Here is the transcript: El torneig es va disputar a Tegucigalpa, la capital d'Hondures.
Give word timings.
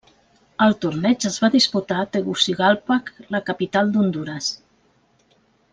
El 0.67 0.71
torneig 0.85 1.27
es 1.31 1.37
va 1.43 1.49
disputar 1.55 1.99
a 2.03 2.07
Tegucigalpa, 2.17 2.99
la 3.37 3.43
capital 3.51 3.93
d'Hondures. 3.95 4.49